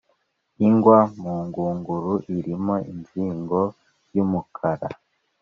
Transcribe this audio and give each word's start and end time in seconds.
igwa 0.67 0.97
mu 1.21 1.33
ngunguru 1.45 2.13
irimo 2.35 2.75
inzigo 2.91 3.61
y'umukara 4.15 4.87